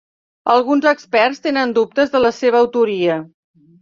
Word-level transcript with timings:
Alguns 0.53 0.87
experts 0.93 1.43
tenen 1.45 1.75
dubtes 1.77 2.15
de 2.17 2.25
la 2.25 2.33
seva 2.39 2.63
autoria. 2.65 3.19